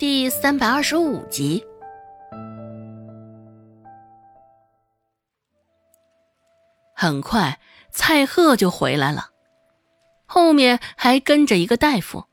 [0.00, 1.62] 第三百二十五集。
[6.96, 7.60] 很快，
[7.92, 9.28] 蔡贺就回来了，
[10.24, 12.24] 后面还跟着一个大夫。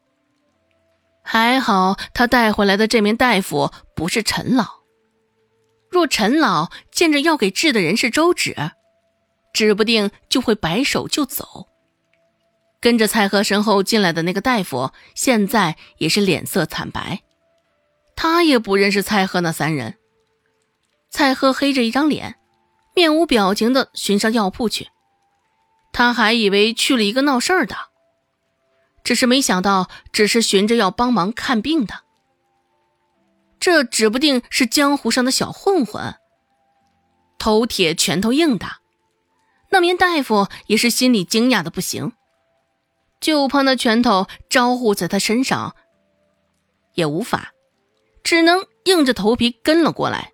[1.21, 4.65] 还好，他带回来的这名大夫不是陈老。
[5.89, 8.55] 若陈老见着要给治的人是周芷，
[9.51, 11.67] 指不定就会摆手就走。
[12.79, 17.23] 跟着蔡贺身后进来的那个大夫，现在也是脸色惨白。
[18.17, 19.95] 他也不认识蔡贺那三人。
[21.09, 22.35] 蔡贺黑着一张脸，
[22.93, 24.89] 面无表情的寻上药铺去。
[25.93, 27.75] 他还以为去了一个闹事儿的，
[29.03, 32.01] 只是没想到，只是寻着要帮忙看病的。
[33.59, 36.15] 这指不定是江湖上的小混混，
[37.37, 38.67] 头铁拳头硬的。
[39.69, 42.13] 那名大夫也是心里惊讶的不行，
[43.19, 45.75] 就怕那拳头招呼在他身上，
[46.95, 47.51] 也无法。
[48.27, 50.33] 只能硬着头皮跟了过来。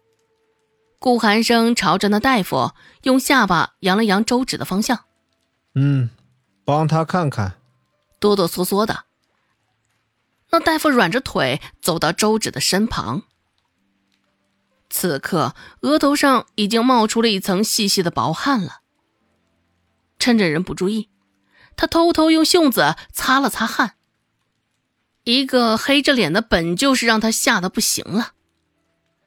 [0.97, 2.72] 顾寒生朝着那大夫
[3.03, 5.05] 用下巴扬了扬周芷的方向，
[5.75, 6.09] 嗯，
[6.66, 7.53] 帮他看看。
[8.19, 9.03] 哆哆嗦嗦的，
[10.49, 13.21] 那大夫软着腿走到周芷的身旁。
[14.89, 18.80] 此刻额头上已经冒出了一层细细的薄汗了。
[20.17, 21.09] 趁着人不注意，
[21.75, 23.97] 他偷偷用袖子擦了擦汗。
[25.23, 28.33] 一个黑着脸的，本就是让他吓得不行了，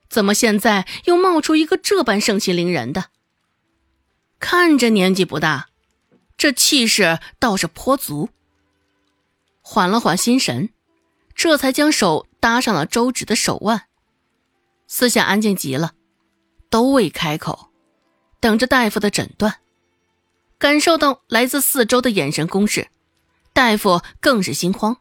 [0.08, 3.06] 怎么现在又冒出一个这般盛气凌人的？
[4.38, 5.68] 看着年纪不大，
[6.36, 8.28] 这气势倒是颇足。
[9.62, 10.68] 缓了缓心神，
[11.34, 13.86] 这才将手搭上了周芷的手腕，
[14.86, 15.94] 四下安静极了，
[16.68, 17.70] 都未开口，
[18.38, 19.56] 等着大夫的诊断。
[20.58, 22.88] 感受到来自四周的眼神攻势，
[23.52, 24.98] 大夫更是心慌。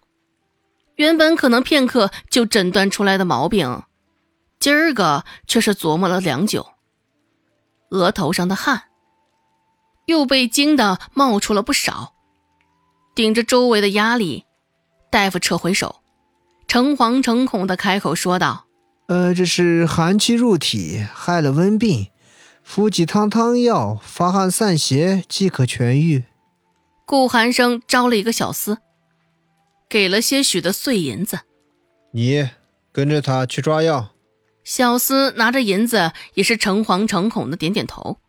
[0.96, 3.84] 原本可能片刻就诊断出来的毛病，
[4.60, 6.68] 今儿个却是琢磨了良久。
[7.90, 8.84] 额头上的汗
[10.06, 12.14] 又被惊得冒出了不少，
[13.14, 14.46] 顶着周围的压力，
[15.12, 15.98] 大夫撤回手，
[16.68, 18.66] 诚惶诚恐的开口说道
[19.08, 22.08] ：“呃，这是寒气入体，害了温病，
[22.64, 26.24] 服几汤汤药，发汗散邪即可痊愈。”
[27.06, 28.78] 顾寒生招了一个小厮。
[29.88, 31.42] 给了些许的碎银子，
[32.12, 32.50] 你
[32.92, 34.14] 跟着他去抓药。
[34.64, 38.20] 小厮拿着银子，也是诚惶诚恐的点点头，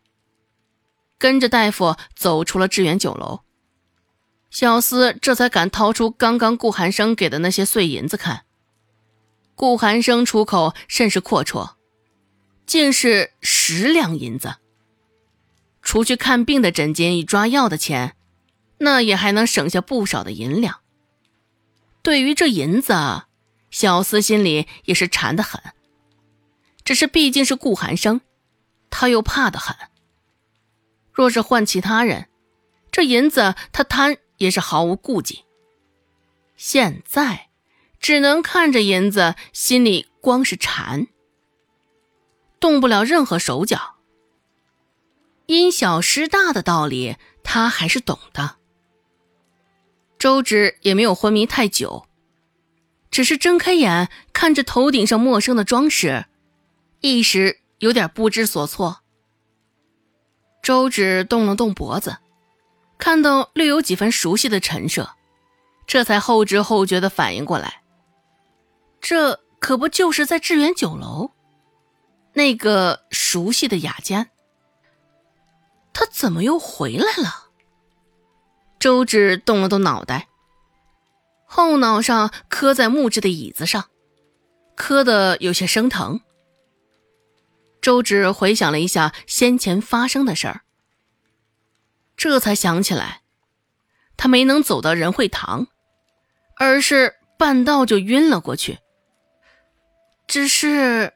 [1.17, 3.41] 跟着大夫走出了致远酒楼。
[4.49, 8.43] 小厮这才敢掏出刚刚顾寒生给的那些碎银子看。
[9.55, 11.71] 顾寒生出口甚是阔绰，
[12.67, 14.57] 竟是十两银子。
[15.81, 18.15] 除去看病的诊金与抓药的钱，
[18.77, 20.81] 那也还能省下不少的银两。
[22.07, 22.93] 对于这银子，
[23.69, 25.61] 小厮心里也是馋得很。
[26.85, 28.21] 只是毕竟是顾寒生，
[28.89, 29.75] 他又怕得很。
[31.11, 32.29] 若是换其他人，
[32.91, 35.43] 这银子他贪也是毫无顾忌。
[36.55, 37.49] 现在
[37.99, 41.07] 只能看着银子，心里光是馋，
[42.57, 43.95] 动不了任何手脚。
[45.47, 48.55] 因小失大的道理，他还是懂的。
[50.19, 52.07] 周芷也没有昏迷太久，
[53.11, 56.25] 只是睁开眼看着头顶上陌生的装饰，
[57.01, 59.01] 一时有点不知所措。
[60.63, 62.17] 周芷动了动脖子，
[62.97, 65.11] 看到略有几分熟悉的陈设，
[65.85, 67.83] 这才后知后觉的反应过来，
[68.99, 71.31] 这可不就是在致远酒楼
[72.33, 74.31] 那个熟悉的雅间？
[75.93, 77.46] 他怎么又回来了？
[78.79, 80.27] 周芷动了动脑袋，
[81.45, 83.85] 后脑上磕在木质的椅子上，
[84.75, 86.21] 磕得有些生疼。
[87.81, 90.61] 周芷回想了一下先前发生的事儿，
[92.15, 93.21] 这才想起来，
[94.17, 95.67] 他没能走到仁惠堂，
[96.57, 98.79] 而是半道就晕了过去。
[100.27, 101.13] 只是，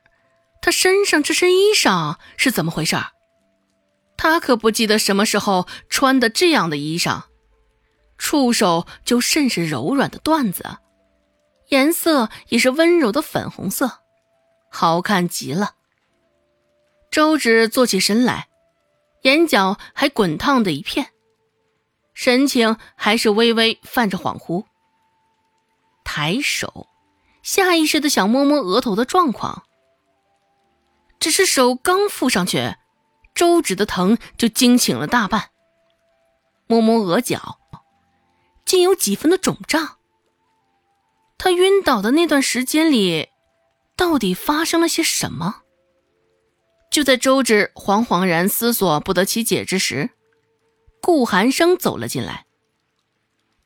[0.62, 2.96] 他身上这身衣裳是怎么回事？
[4.18, 7.24] 他可不记得什么时候穿的这样的衣裳。
[8.22, 10.78] 触手就甚是柔软的缎子，
[11.70, 14.00] 颜色也是温柔的粉红色，
[14.70, 15.74] 好看极了。
[17.10, 18.48] 周芷坐起身来，
[19.24, 21.08] 眼角还滚烫的一片，
[22.14, 24.66] 神情还是微微泛着恍惚。
[26.04, 26.88] 抬手，
[27.42, 29.64] 下意识的想摸摸额头的状况，
[31.20, 32.76] 只是手刚附上去，
[33.34, 35.50] 周芷的疼就惊醒了大半。
[36.68, 37.58] 摸摸额角。
[38.72, 39.98] 竟有几分的肿胀。
[41.38, 43.28] 他晕倒的那段时间里，
[43.98, 45.64] 到底发生了些什么？
[46.90, 50.12] 就在周芷惶惶然思索不得其解之时，
[51.02, 52.46] 顾寒生走了进来。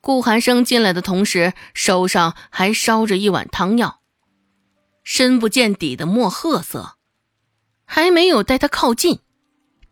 [0.02, 4.00] 顾寒生进来的同时，手上还烧着一碗汤药，
[5.04, 6.96] 深不见底的墨褐色。
[7.86, 9.20] 还没有待他靠近，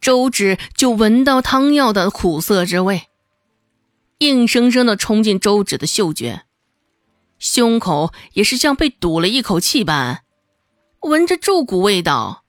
[0.01, 3.09] 周芷就闻到汤药的苦涩之味，
[4.19, 6.45] 硬生生的冲进周芷的嗅觉，
[7.39, 10.23] 胸口也是像被堵了一口气般，
[11.01, 12.45] 闻着这股味道，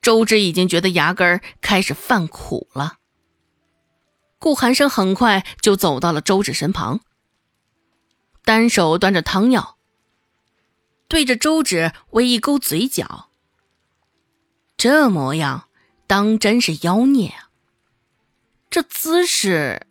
[0.00, 2.98] 周芷已经觉得牙根开始犯苦了。
[4.38, 7.00] 顾寒生很快就走到了周芷身旁，
[8.44, 9.76] 单手端着汤药，
[11.06, 13.28] 对着周芷微一勾嘴角。
[14.76, 15.68] 这模样，
[16.08, 17.50] 当真是妖孽啊！
[18.68, 19.86] 这姿势，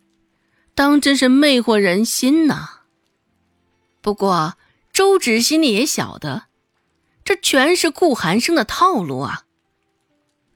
[0.74, 2.80] 当真是魅惑人心呐。
[4.00, 4.54] 不过
[4.92, 6.44] 周芷心里也晓得，
[7.24, 9.44] 这全是顾寒生的套路啊。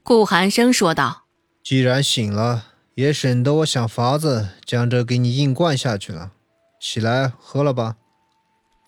[0.03, 1.25] 顾寒生说道
[1.63, 6.31] ：“既然醒了。”也省得我想法子将这给你硬灌下去了。
[6.81, 7.95] 起来喝了吧。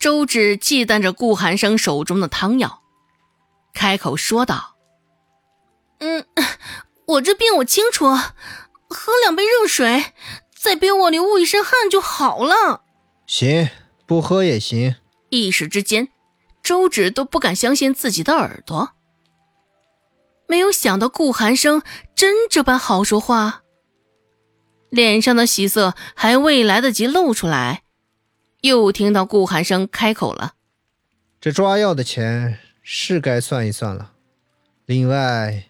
[0.00, 2.82] 周芷忌惮着顾寒生手中的汤药，
[3.72, 4.74] 开口说道
[6.00, 6.26] ：“嗯，
[7.06, 10.06] 我这病我清楚，喝两杯热水，
[10.60, 12.82] 在被窝里捂一身汗就好了。”
[13.26, 13.70] 行，
[14.06, 14.96] 不喝也行。
[15.30, 16.08] 一时之间，
[16.62, 18.90] 周芷都不敢相信自己的耳朵，
[20.46, 21.82] 没有想到顾寒生
[22.14, 23.62] 真这般好说话。
[24.90, 27.84] 脸上的喜色还未来得及露出来，
[28.62, 30.54] 又听到顾寒生开口了
[31.40, 34.12] ：“这抓药的钱是该算一算了。
[34.86, 35.66] 另外，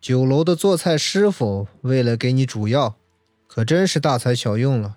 [0.00, 2.96] 酒楼的做菜师傅为了给你煮药，
[3.54, 4.96] 可真是大材小用了。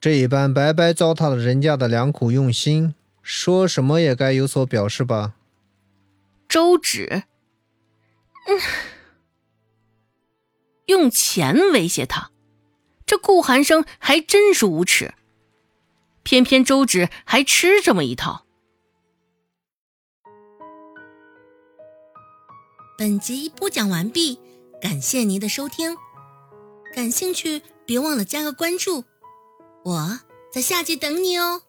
[0.00, 5.34] 这一般白白糟蹋了人家的良苦用心，说什么也该有所表示吧？”
[6.48, 7.24] 周芷，
[8.46, 8.60] 嗯，
[10.86, 12.30] 用钱威胁他。
[13.04, 15.14] 这顾寒生还真是无耻，
[16.22, 18.46] 偏偏周芷还吃这么一套。
[22.96, 24.38] 本集播讲完毕，
[24.80, 25.96] 感谢您的收听。
[26.94, 27.62] 感兴趣，
[27.92, 29.04] 别忘了加个关注，
[29.84, 31.60] 我在下集等你哦。